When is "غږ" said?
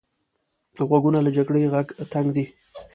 1.73-1.87